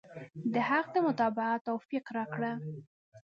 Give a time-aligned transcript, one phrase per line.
[0.53, 2.51] د حق د متابعت توفيق راکړه.